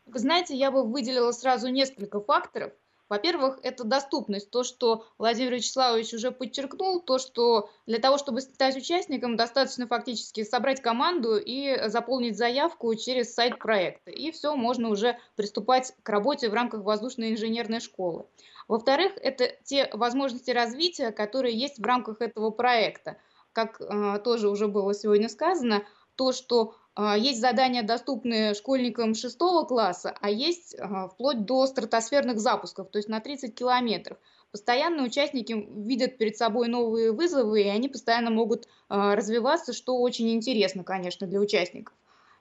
Вы 0.07 0.19
знаете, 0.19 0.55
я 0.55 0.71
бы 0.71 0.89
выделила 0.89 1.33
сразу 1.33 1.69
несколько 1.69 2.21
факторов. 2.21 2.73
Во-первых, 3.09 3.59
это 3.63 3.85
доступность. 3.85 4.51
То, 4.51 4.65
что 4.65 5.07
Владимир 5.19 5.55
Вячеславович 5.55 6.15
уже 6.15 6.31
подчеркнул, 6.31 7.01
то, 7.01 7.19
что 7.19 7.71
для 7.87 7.99
того, 7.99 8.17
чтобы 8.17 8.41
стать 8.41 8.77
участником, 8.77 9.37
достаточно 9.37 9.87
фактически 9.87 10.43
собрать 10.43 10.81
команду 10.81 11.37
и 11.37 11.89
заполнить 11.89 12.39
заявку 12.39 12.95
через 12.95 13.35
сайт 13.35 13.59
проекта. 13.59 14.11
И 14.11 14.31
все, 14.31 14.57
можно 14.57 14.89
уже 14.89 15.19
приступать 15.37 15.93
к 16.03 16.09
работе 16.09 16.49
в 16.49 16.55
рамках 16.55 16.83
воздушной 16.83 17.33
инженерной 17.33 17.81
школы. 17.81 18.27
Во-вторых, 18.69 19.13
это 19.17 19.55
те 19.65 19.91
возможности 19.93 20.51
развития, 20.51 21.11
которые 21.11 21.55
есть 21.57 21.79
в 21.79 21.85
рамках 21.85 22.23
этого 22.23 22.51
проекта. 22.51 23.19
Как 23.53 23.81
э, 23.81 24.19
тоже 24.25 24.49
уже 24.49 24.67
было 24.67 24.95
сегодня 24.95 25.29
сказано, 25.29 25.85
то, 26.17 26.33
что 26.33 26.75
есть 27.17 27.41
задания, 27.41 27.83
доступные 27.83 28.55
школьникам 28.55 29.15
шестого 29.15 29.65
класса, 29.65 30.15
а 30.21 30.31
есть 30.31 30.77
а, 30.79 31.09
вплоть 31.09 31.45
до 31.45 31.67
стратосферных 31.67 32.39
запусков, 32.39 32.89
то 32.91 32.99
есть 32.99 33.09
на 33.09 33.21
30 33.21 33.55
километров. 33.55 34.19
Постоянно 34.53 35.03
участники 35.03 35.67
видят 35.77 36.17
перед 36.17 36.37
собой 36.37 36.69
новые 36.69 37.11
вызовы, 37.11 37.63
и 37.63 37.69
они 37.69 37.89
постоянно 37.89 38.31
могут 38.31 38.69
а, 38.89 39.17
развиваться, 39.17 39.73
что 39.73 39.99
очень 39.99 40.33
интересно, 40.33 40.85
конечно, 40.85 41.27
для 41.27 41.41
участников. 41.41 41.93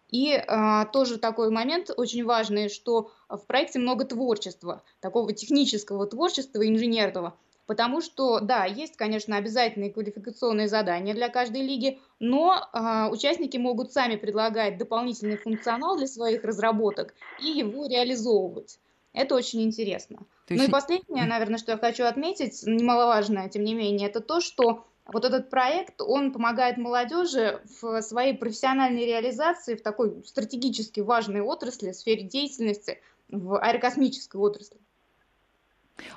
И 0.10 0.32
а, 0.32 0.86
тоже 0.86 1.18
такой 1.18 1.50
момент 1.50 1.90
очень 1.98 2.24
важный, 2.24 2.70
что 2.70 3.10
в 3.28 3.48
проекте 3.48 3.80
много 3.80 4.06
творчества, 4.06 4.84
такого 5.00 5.34
технического 5.34 6.06
творчества, 6.06 6.68
инженерного. 6.68 7.36
Потому 7.66 8.02
что, 8.02 8.40
да, 8.42 8.66
есть, 8.66 8.98
конечно, 8.98 9.38
обязательные 9.38 9.92
квалификационные 9.92 10.68
задания 10.68 11.14
для 11.14 11.30
каждой 11.30 11.62
лиги, 11.62 12.00
но 12.20 12.58
э, 12.74 13.08
участники 13.10 13.56
могут 13.56 13.94
сами 13.94 14.18
предлагать 14.18 14.78
дополнительный 14.78 15.38
функционал 15.38 15.98
для 15.98 16.08
своих 16.08 16.44
разработок 16.44 17.14
и 17.40 17.48
его 17.48 17.86
реализовывать. 17.86 18.80
Это 19.14 19.36
очень 19.36 19.62
интересно. 19.62 20.18
То 20.48 20.56
есть... 20.56 20.64
Ну 20.64 20.68
и 20.68 20.72
последнее, 20.72 21.26
наверное, 21.26 21.58
что 21.58 21.72
я 21.72 21.78
хочу 21.78 22.04
отметить, 22.04 22.64
немаловажное, 22.66 23.48
тем 23.48 23.64
не 23.64 23.76
менее, 23.76 24.10
это 24.10 24.20
то, 24.20 24.42
что 24.42 24.86
вот 25.06 25.26
этот 25.26 25.50
проект, 25.50 26.02
он 26.02 26.32
помогает 26.32 26.78
молодежи 26.78 27.62
в 27.82 28.02
своей 28.02 28.34
профессиональной 28.34 29.06
реализации 29.06 29.76
в 29.76 29.84
такой 29.84 30.24
стратегически 30.26 31.00
важной 31.02 31.42
отрасли, 31.42 31.92
сфере 31.92 32.24
деятельности, 32.24 33.00
в 33.30 33.58
аэрокосмической 33.58 34.40
отрасли. 34.40 34.78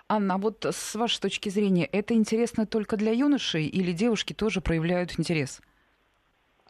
Анна, 0.08 0.34
а 0.34 0.38
вот 0.38 0.64
с 0.64 0.94
вашей 0.94 1.20
точки 1.20 1.48
зрения, 1.48 1.86
это 1.86 2.14
интересно 2.14 2.66
только 2.66 2.96
для 2.96 3.12
юношей 3.12 3.66
или 3.66 3.92
девушки 3.92 4.32
тоже 4.32 4.60
проявляют 4.60 5.18
интерес? 5.18 5.60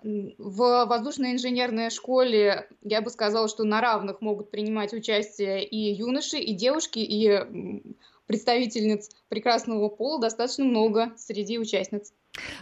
В 0.03 0.85
воздушной 0.87 1.33
инженерной 1.33 1.91
школе 1.91 2.69
я 2.83 3.01
бы 3.01 3.11
сказала, 3.11 3.49
что 3.49 3.65
на 3.65 3.81
равных 3.81 4.21
могут 4.21 4.51
принимать 4.51 4.93
участие 4.93 5.65
и 5.65 5.93
юноши, 5.95 6.39
и 6.39 6.55
девушки, 6.55 6.99
и 6.99 7.95
представительниц 8.27 9.11
прекрасного 9.29 9.89
пола 9.89 10.21
достаточно 10.21 10.65
много 10.65 11.13
среди 11.17 11.59
участниц. 11.59 12.13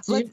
Влад... 0.07 0.27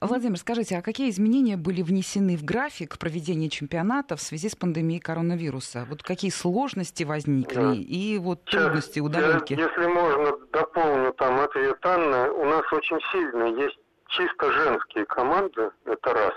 Владимир, 0.00 0.36
скажите, 0.38 0.76
а 0.76 0.82
какие 0.82 1.10
изменения 1.10 1.56
были 1.56 1.82
внесены 1.82 2.36
в 2.36 2.44
график 2.44 2.98
проведения 2.98 3.48
чемпионата 3.48 4.16
в 4.16 4.22
связи 4.22 4.48
с 4.48 4.56
пандемией 4.56 5.00
коронавируса? 5.00 5.86
Вот 5.88 6.02
какие 6.02 6.30
сложности 6.30 7.04
возникли 7.04 7.54
да. 7.54 7.74
и 7.74 8.18
вот 8.18 8.44
трудности, 8.44 9.00
удаленки? 9.00 9.54
Я, 9.54 9.66
если 9.66 9.86
можно, 9.86 10.32
дополню 10.52 11.12
там 11.12 11.40
ответ 11.40 11.78
Анны. 11.82 12.30
У 12.32 12.44
нас 12.44 12.62
очень 12.72 12.98
сильные 13.12 13.64
есть 13.64 13.78
чисто 14.08 14.52
женские 14.52 15.06
команды, 15.06 15.70
это 15.84 16.12
раз. 16.12 16.34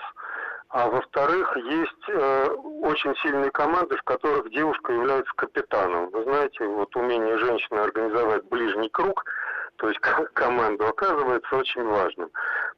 А 0.73 0.89
во-вторых, 0.89 1.55
есть 1.55 2.09
э, 2.09 2.47
очень 2.81 3.15
сильные 3.17 3.51
команды, 3.51 3.95
в 3.95 4.03
которых 4.03 4.49
девушка 4.51 4.91
является 4.91 5.31
капитаном. 5.35 6.09
Вы 6.09 6.23
знаете, 6.23 6.65
вот 6.65 6.95
умение 6.95 7.37
женщины 7.37 7.79
организовать 7.79 8.43
ближний 8.45 8.89
круг– 8.89 9.23
то 9.77 9.89
есть 9.89 9.99
команду, 10.33 10.87
оказывается 10.87 11.55
очень 11.55 11.83
важным. 11.83 12.29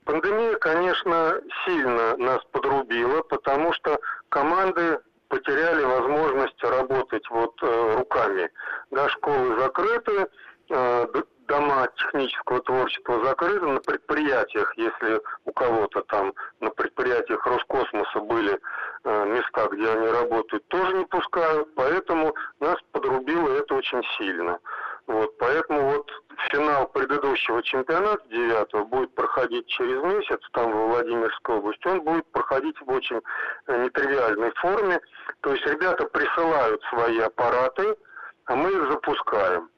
Пандемия, 0.06 0.56
конечно, 0.56 1.40
сильно 1.66 2.18
нас 2.18 2.44
подрубила, 2.52 3.22
потому 3.24 3.74
что 3.74 4.00
команды 4.30 5.00
потеряли 5.28 5.84
возможность 5.84 6.64
работать 6.64 7.28
вот 7.30 7.54
э, 7.62 7.96
руками. 7.98 8.50
Да, 8.92 9.10
школы 9.10 9.60
закрыты, 9.60 10.28
э, 10.70 11.08
дома 11.48 11.88
технического 11.98 12.60
творчества 12.62 13.24
закрыты 13.24 13.66
на 13.66 13.80
предприятиях, 13.80 14.74
если 14.78 15.22
у 15.46 15.52
кого-то 15.52 16.02
там 16.04 16.34
на 16.60 16.70
предприятиях 16.70 17.46
Роскосмоса 17.46 18.20
были 18.20 18.60
э, 19.04 19.26
места, 19.26 19.68
где 19.72 19.90
они 19.90 20.08
работают, 20.08 20.68
тоже 20.68 20.98
не 20.98 21.06
пускают, 21.06 21.74
поэтому 21.76 22.34
нас 22.60 22.78
подрубило 22.92 23.58
это 23.58 23.76
очень 23.76 24.04
сильно. 24.18 24.60
Вот, 25.08 25.38
поэтому 25.38 25.92
вот 25.92 26.12
финал 26.50 26.88
предыдущего 26.88 27.62
чемпионата, 27.62 28.24
девятого, 28.30 28.86
будет 28.86 29.14
проходить 29.14 29.68
через 29.68 30.02
месяц, 30.04 30.40
там 30.52 30.72
в 30.72 30.88
Владимирской 30.90 31.58
области. 31.58 31.88
Он 31.88 32.02
будет 32.02 32.26
проходить 32.32 32.80
в 32.82 32.90
очень 32.90 33.22
э, 33.68 33.84
нетривиальной 33.84 34.52
форме. 34.56 35.00
То 35.42 35.54
есть 35.54 35.66
ребята 35.68 36.06
присылают 36.06 36.82
свои 36.90 37.20
аппараты, 37.20 37.96
а 38.46 38.56
мы 38.56 38.72
их 38.72 38.92
запускаем. 38.92 39.70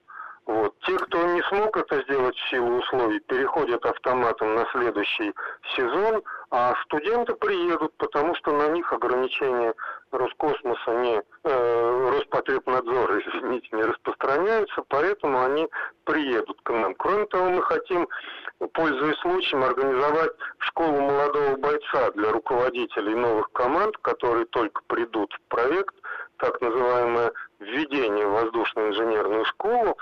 Вот. 0.47 0.73
Те, 0.85 0.97
кто 0.97 1.21
не 1.27 1.41
смог 1.43 1.75
это 1.75 2.01
сделать 2.03 2.35
в 2.37 2.49
силу 2.49 2.77
условий, 2.77 3.19
переходят 3.19 3.85
автоматом 3.85 4.55
на 4.55 4.65
следующий 4.71 5.33
сезон, 5.75 6.23
а 6.51 6.73
студенты 6.85 7.33
приедут, 7.35 7.93
потому 7.97 8.33
что 8.35 8.53
на 8.53 8.69
них 8.69 8.91
ограничения 8.93 9.73
Роскосмоса 10.11 10.91
не, 11.01 11.21
э, 11.43 12.09
Роспотребнадзора, 12.13 13.19
извините, 13.27 13.67
не 13.73 13.83
распространяются, 13.83 14.85
поэтому 14.87 15.43
они 15.43 15.67
приедут 16.05 16.57
к 16.63 16.69
нам. 16.69 16.95
Кроме 16.95 17.25
того, 17.25 17.49
мы 17.49 17.61
хотим, 17.63 18.07
пользуясь 18.71 19.19
случаем, 19.19 19.65
организовать 19.65 20.31
школу 20.59 21.01
молодого 21.01 21.57
бойца 21.57 22.11
для 22.11 22.31
руководителей 22.31 23.15
новых 23.15 23.51
команд, 23.51 23.97
которые 23.97 24.45
только 24.45 24.81
придут 24.87 25.33
в 25.33 25.41
проект, 25.49 25.95
так 26.37 26.61
называемое 26.61 27.33
введение 27.59 28.27
в 28.27 28.31
воздушно-инженерную 28.31 29.43
школу, 29.43 29.97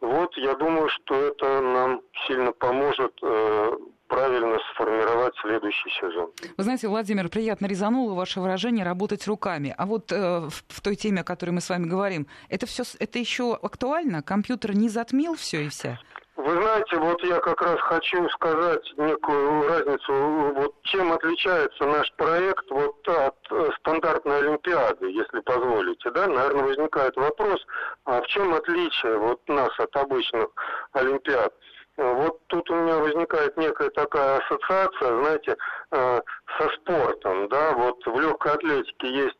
вот 0.00 0.36
я 0.36 0.54
думаю, 0.54 0.88
что 0.88 1.14
это 1.14 1.60
нам 1.60 2.00
сильно 2.26 2.52
поможет 2.52 3.12
э, 3.22 3.76
правильно 4.08 4.58
сформировать 4.72 5.34
следующий 5.42 5.90
сезон. 6.00 6.30
Вы 6.56 6.64
знаете, 6.64 6.88
Владимир, 6.88 7.28
приятно 7.28 7.66
резануло 7.66 8.14
ваше 8.14 8.40
выражение 8.40 8.84
«работать 8.84 9.26
руками». 9.26 9.74
А 9.76 9.86
вот 9.86 10.10
э, 10.10 10.48
в, 10.48 10.64
в 10.68 10.80
той 10.80 10.96
теме, 10.96 11.20
о 11.20 11.24
которой 11.24 11.50
мы 11.50 11.60
с 11.60 11.68
вами 11.68 11.86
говорим, 11.86 12.26
это 12.48 12.66
все, 12.66 12.84
это 12.98 13.18
еще 13.18 13.54
актуально? 13.54 14.22
Компьютер 14.22 14.74
не 14.74 14.88
затмил 14.88 15.34
все 15.34 15.64
и 15.64 15.68
вся? 15.68 16.00
Вы 16.38 16.52
знаете, 16.52 16.96
вот 16.98 17.20
я 17.24 17.40
как 17.40 17.60
раз 17.62 17.80
хочу 17.80 18.28
сказать 18.28 18.92
некую 18.96 19.68
разницу, 19.68 20.12
вот 20.54 20.72
чем 20.84 21.12
отличается 21.12 21.84
наш 21.84 22.12
проект 22.12 22.64
вот 22.70 23.08
от 23.08 23.34
э, 23.50 23.70
стандартной 23.80 24.38
Олимпиады, 24.38 25.10
если 25.10 25.40
позволите, 25.40 26.12
да, 26.12 26.28
наверное, 26.28 26.62
возникает 26.62 27.16
вопрос, 27.16 27.60
а 28.04 28.22
в 28.22 28.26
чем 28.28 28.54
отличие 28.54 29.18
вот 29.18 29.40
нас 29.48 29.70
от 29.80 29.96
обычных 29.96 30.46
Олимпиад? 30.92 31.52
Вот 31.96 32.38
тут 32.46 32.70
у 32.70 32.74
меня 32.76 32.98
возникает 32.98 33.56
некая 33.56 33.90
такая 33.90 34.38
ассоциация, 34.38 35.20
знаете, 35.20 35.56
э, 35.90 36.20
со 36.56 36.68
спортом, 36.76 37.48
да, 37.48 37.72
вот 37.72 38.06
в 38.06 38.20
легкой 38.20 38.52
атлетике 38.52 39.10
есть 39.12 39.38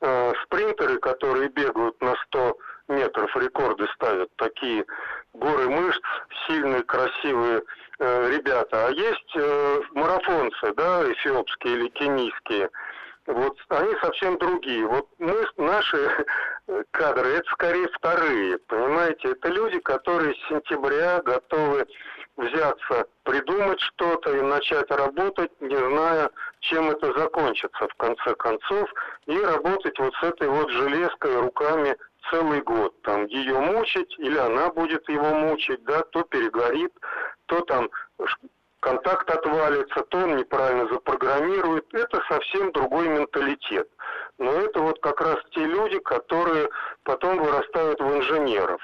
э, 0.00 0.32
спринтеры, 0.44 1.00
которые 1.00 1.48
бегают 1.48 2.00
на 2.00 2.14
100 2.28 2.56
метров, 2.88 3.34
рекорды 3.36 3.86
ставят, 3.94 4.30
такие 4.36 4.84
горы 5.34 5.68
мышц, 5.68 6.02
сильные, 6.46 6.82
красивые 6.82 7.62
э, 7.98 8.30
ребята. 8.30 8.86
А 8.86 8.90
есть 8.90 9.36
э, 9.36 9.80
марафонцы, 9.92 10.72
да, 10.74 11.10
эфиопские 11.12 11.74
или 11.74 11.88
кенийские. 11.88 12.70
Вот 13.26 13.56
они 13.70 13.92
совсем 14.00 14.38
другие. 14.38 14.86
Вот 14.86 15.08
мы, 15.18 15.34
наши 15.56 16.26
кадры, 16.92 17.28
это 17.28 17.50
скорее 17.50 17.88
вторые, 17.88 18.58
понимаете? 18.68 19.32
Это 19.32 19.48
люди, 19.48 19.80
которые 19.80 20.34
с 20.34 20.48
сентября 20.48 21.20
готовы 21.22 21.86
взяться, 22.36 23.06
придумать 23.24 23.80
что-то 23.80 24.36
и 24.36 24.40
начать 24.42 24.90
работать, 24.90 25.50
не 25.60 25.76
зная, 25.76 26.30
чем 26.60 26.90
это 26.90 27.12
закончится 27.18 27.88
в 27.88 27.94
конце 27.96 28.34
концов, 28.34 28.88
и 29.26 29.38
работать 29.40 29.98
вот 29.98 30.14
с 30.14 30.22
этой 30.22 30.48
вот 30.48 30.70
железкой 30.70 31.40
руками 31.40 31.96
целый 32.30 32.60
год. 32.62 32.94
Там 33.02 33.26
ее 33.26 33.58
мучить, 33.58 34.14
или 34.18 34.36
она 34.38 34.70
будет 34.70 35.08
его 35.08 35.30
мучить, 35.30 35.82
да, 35.84 36.02
то 36.02 36.22
перегорит, 36.22 36.92
то 37.46 37.60
там 37.62 37.90
контакт 38.80 39.28
отвалится, 39.30 40.02
то 40.08 40.18
он 40.18 40.36
неправильно 40.36 40.86
запрограммирует. 40.88 41.92
Это 41.92 42.22
совсем 42.28 42.72
другой 42.72 43.08
менталитет. 43.08 43.88
Но 44.38 44.52
это 44.52 44.80
вот 44.80 45.00
как 45.00 45.20
раз 45.20 45.36
те 45.50 45.64
люди, 45.64 45.98
которые 46.00 46.68
потом 47.02 47.38
вырастают 47.38 48.00
в 48.00 48.16
инженеров. 48.16 48.80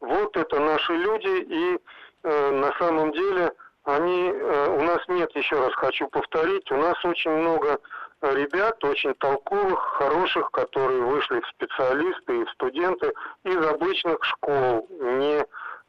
Вот 0.00 0.36
это 0.36 0.60
наши 0.60 0.92
люди, 0.94 1.42
и 1.42 1.78
э, 2.24 2.50
на 2.50 2.72
самом 2.78 3.12
деле 3.12 3.52
они, 3.84 4.30
э, 4.30 4.76
у 4.76 4.82
нас 4.82 4.98
нет, 5.08 5.30
еще 5.36 5.56
раз 5.56 5.72
хочу 5.74 6.08
повторить, 6.08 6.70
у 6.72 6.76
нас 6.76 7.02
очень 7.04 7.30
много 7.30 7.78
ребят, 8.32 8.82
очень 8.84 9.14
толковых, 9.14 9.78
хороших, 9.98 10.50
которые 10.50 11.02
вышли 11.02 11.40
в 11.40 11.46
специалисты 11.48 12.40
и 12.40 12.44
в 12.44 12.50
студенты 12.50 13.12
из 13.44 13.66
обычных 13.66 14.18
школ, 14.24 14.86
не 14.90 15.44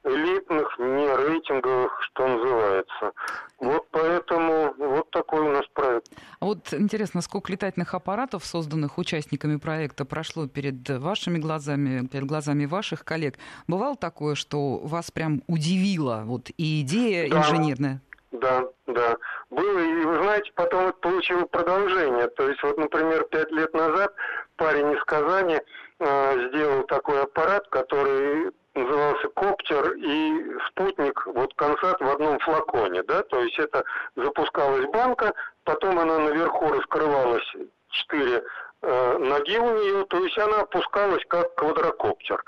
элитных, 0.06 0.78
не 0.78 1.08
рейтинговых, 1.08 1.92
что 2.04 2.28
называется. 2.28 3.12
Вот 3.60 3.88
поэтому 3.92 4.74
вот 4.78 5.10
такой 5.10 5.42
у 5.42 5.52
нас 5.52 5.66
проект. 5.74 6.12
А 6.40 6.46
вот 6.46 6.74
интересно, 6.74 7.22
сколько 7.22 7.52
летательных 7.52 7.94
аппаратов, 7.94 8.46
созданных 8.46 8.98
участниками 8.98 9.58
проекта, 9.58 10.06
прошло 10.06 10.48
перед 10.48 10.88
вашими 10.90 11.40
глазами, 11.40 12.06
перед 12.08 12.26
глазами 12.26 12.66
ваших 12.66 13.04
коллег? 13.04 13.40
Бывало 13.68 13.96
такое, 13.96 14.36
что 14.36 14.78
вас 14.78 15.10
прям 15.10 15.42
удивила 15.48 16.24
вот 16.26 16.52
и 16.58 16.82
идея 16.82 17.30
да. 17.30 17.40
инженерная? 17.40 18.02
Да, 18.40 18.64
да. 18.88 19.18
Было, 19.50 19.80
и 19.80 20.06
вы 20.06 20.24
знаете, 20.24 20.52
потом 20.56 20.88
это 20.88 20.98
получило 21.00 21.46
продолжение. 21.46 22.28
То 22.30 22.50
есть, 22.50 22.62
вот, 22.64 22.78
например, 22.78 23.24
пять 23.26 23.52
лет 23.52 23.74
назад 23.74 24.14
парень 24.58 24.92
из 24.92 25.04
Казани 25.04 25.60
э, 26.00 26.50
сделал 26.50 26.84
такой 26.84 27.22
аппарат, 27.22 27.68
который 27.70 28.52
назывался 28.74 29.30
коптер 29.30 29.94
и 29.94 30.58
спутник, 30.68 31.26
вот 31.28 31.54
консат 31.56 32.00
в 32.00 32.10
одном 32.10 32.40
флаконе, 32.40 33.04
да, 33.04 33.24
то 33.24 33.40
есть 33.42 33.58
это 33.58 33.86
запускалась 34.18 34.86
банка, 34.88 35.34
потом 35.64 35.98
она 35.98 36.20
наверху 36.20 36.68
раскрывалась, 36.68 37.50
четыре 37.90 38.44
э, 38.82 39.18
ноги 39.18 39.58
у 39.58 39.78
нее, 39.78 40.06
то 40.06 40.18
есть 40.18 40.38
она 40.38 40.62
опускалась 40.62 41.24
как 41.30 41.56
квадрокоптер. 41.56 42.44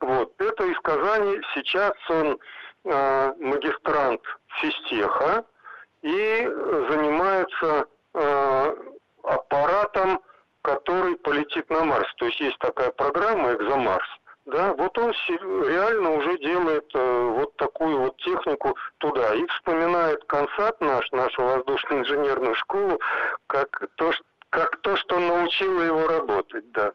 Вот, 0.00 0.32
это 0.38 0.64
из 0.64 0.78
Казани, 0.80 1.40
сейчас 1.54 1.94
он 2.10 2.38
э, 2.84 3.32
магистрант 3.38 4.20
физтеха 4.60 5.44
и 6.02 6.50
занимается 6.88 7.86
э, 8.14 8.74
аппаратом, 9.22 10.20
который 10.62 11.16
полетит 11.16 11.68
на 11.70 11.84
Марс. 11.84 12.08
То 12.16 12.26
есть 12.26 12.40
есть 12.40 12.58
такая 12.58 12.90
программа 12.90 13.54
«Экзомарс». 13.54 14.08
Да, 14.46 14.72
вот 14.72 14.96
он 14.98 15.12
реально 15.30 16.12
уже 16.12 16.38
делает 16.38 16.90
э, 16.94 17.22
вот 17.36 17.54
такую 17.56 17.98
вот 18.00 18.16
технику 18.16 18.76
туда 18.98 19.34
и 19.34 19.46
вспоминает 19.46 20.24
консат 20.24 20.80
наш, 20.80 21.08
нашу 21.12 21.42
воздушно-инженерную 21.42 22.54
школу, 22.56 22.98
как 23.46 23.88
то, 23.96 24.12
как 24.48 24.78
то, 24.78 24.96
что 24.96 25.20
научило 25.20 25.82
его 25.82 26.08
работать, 26.08 26.72
да. 26.72 26.92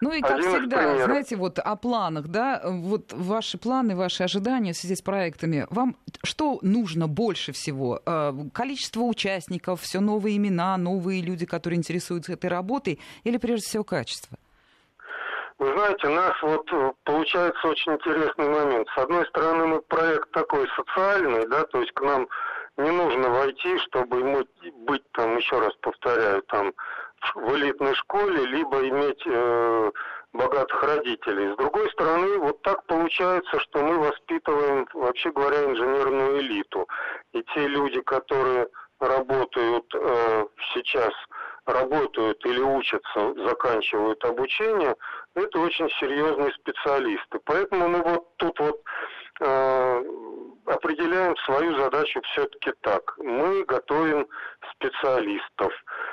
Ну 0.00 0.12
и 0.12 0.20
как 0.20 0.38
Один 0.38 0.50
всегда, 0.50 1.04
знаете, 1.04 1.36
вот 1.36 1.58
о 1.58 1.76
планах, 1.76 2.28
да, 2.28 2.62
вот 2.64 3.12
ваши 3.12 3.58
планы, 3.58 3.96
ваши 3.96 4.22
ожидания 4.22 4.72
в 4.72 4.76
связи 4.76 4.96
с 4.96 5.02
проектами, 5.02 5.66
вам 5.70 5.96
что 6.22 6.58
нужно 6.62 7.08
больше 7.08 7.52
всего? 7.52 8.00
Э, 8.06 8.32
количество 8.52 9.02
участников, 9.02 9.82
все 9.82 10.00
новые 10.00 10.36
имена, 10.36 10.76
новые 10.76 11.22
люди, 11.22 11.46
которые 11.46 11.78
интересуются 11.78 12.32
этой 12.32 12.50
работой, 12.50 13.00
или 13.24 13.36
прежде 13.36 13.66
всего 13.66 13.84
качество? 13.84 14.38
Вы 15.60 15.72
знаете, 15.74 16.06
у 16.06 16.14
нас 16.14 16.32
вот 16.40 16.72
э, 16.72 16.92
получается 17.04 17.68
очень 17.68 17.92
интересный 17.92 18.48
момент. 18.48 18.88
С 18.94 18.98
одной 18.98 19.26
стороны, 19.26 19.66
мы 19.66 19.82
проект 19.82 20.30
такой 20.30 20.66
социальный, 20.74 21.46
да, 21.48 21.64
то 21.64 21.80
есть 21.80 21.92
к 21.92 22.00
нам 22.00 22.26
не 22.78 22.90
нужно 22.90 23.28
войти, 23.28 23.78
чтобы 23.78 24.20
ему 24.20 24.42
быть 24.86 25.02
там, 25.12 25.36
еще 25.36 25.58
раз 25.60 25.74
повторяю, 25.82 26.42
там 26.44 26.72
в 27.34 27.56
элитной 27.56 27.94
школе, 27.94 28.46
либо 28.46 28.88
иметь 28.88 29.22
э, 29.26 29.90
богатых 30.32 30.82
родителей. 30.82 31.52
С 31.52 31.56
другой 31.56 31.90
стороны, 31.90 32.38
вот 32.38 32.62
так 32.62 32.84
получается, 32.86 33.58
что 33.60 33.82
мы 33.82 33.98
воспитываем, 33.98 34.86
вообще 34.94 35.30
говоря, 35.32 35.64
инженерную 35.64 36.40
элиту. 36.40 36.88
И 37.32 37.42
те 37.54 37.66
люди, 37.66 38.00
которые 38.02 38.68
работают 39.00 39.86
э, 39.94 40.46
сейчас, 40.74 41.12
работают 41.66 42.44
или 42.46 42.60
учатся, 42.60 43.34
заканчивают 43.44 44.24
обучение, 44.24 44.94
это 45.34 45.58
очень 45.58 45.88
серьезные 46.00 46.52
специалисты. 46.52 47.40
Поэтому 47.44 47.88
мы 47.88 48.02
вот 48.02 48.36
тут 48.36 48.58
вот 48.60 48.80
определяем 49.40 51.36
свою 51.44 51.76
задачу 51.78 52.20
все-таки 52.32 52.72
так. 52.82 53.14
Мы 53.18 53.64
готовим 53.64 54.26
специалистов. 54.74 55.72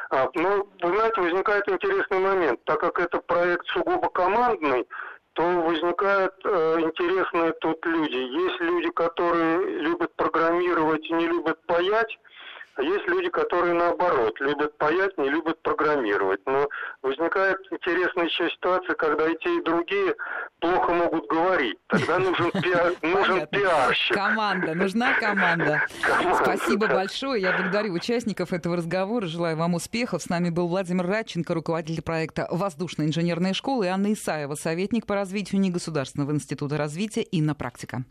А, 0.09 0.29
но, 0.33 0.67
вы 0.81 0.95
знаете, 0.95 1.21
возникает 1.21 1.69
интересный 1.69 2.19
момент. 2.19 2.63
Так 2.65 2.79
как 2.79 2.99
это 2.99 3.19
проект 3.19 3.65
сугубо 3.67 4.09
командный, 4.09 4.87
то 5.33 5.43
возникают 5.43 6.33
э, 6.43 6.79
интересные 6.79 7.51
тут 7.61 7.85
люди. 7.85 8.15
Есть 8.15 8.59
люди, 8.59 8.89
которые 8.89 9.81
любят 9.81 10.15
программировать 10.15 11.05
и 11.05 11.13
не 11.13 11.27
любят 11.27 11.63
паять, 11.67 12.17
есть 12.81 13.07
люди, 13.07 13.29
которые 13.29 13.73
наоборот, 13.73 14.39
любят 14.39 14.77
паять, 14.77 15.17
не 15.17 15.29
любят 15.29 15.61
программировать. 15.61 16.41
Но 16.45 16.67
возникает 17.01 17.57
интересная 17.71 18.25
еще 18.25 18.49
ситуация, 18.49 18.95
когда 18.95 19.27
и 19.27 19.37
те, 19.37 19.57
и 19.57 19.63
другие 19.63 20.15
плохо 20.59 20.93
могут 20.93 21.27
говорить. 21.27 21.77
Тогда 21.87 22.19
нужен, 22.19 22.51
пиар, 22.51 22.93
нужен 23.01 23.47
пиарщик. 23.47 24.15
Команда, 24.15 24.75
нужна 24.75 25.13
команда. 25.19 25.81
команда 26.01 26.43
Спасибо 26.43 26.87
большое. 26.87 27.41
Я 27.41 27.57
благодарю 27.57 27.93
участников 27.93 28.53
этого 28.53 28.77
разговора. 28.77 29.25
Желаю 29.25 29.57
вам 29.57 29.75
успехов. 29.75 30.21
С 30.21 30.29
нами 30.29 30.49
был 30.49 30.67
Владимир 30.67 31.07
Радченко, 31.07 31.53
руководитель 31.53 32.03
проекта 32.03 32.47
«Воздушная 32.51 33.07
инженерная 33.07 33.53
школа» 33.53 33.83
и 33.83 33.87
Анна 33.87 34.13
Исаева, 34.13 34.55
советник 34.55 35.05
по 35.05 35.15
развитию 35.15 35.61
негосударственного 35.61 36.31
института 36.31 36.77
развития 36.77 37.23
и 37.23 37.41
на 37.41 37.55
практика. 37.55 38.03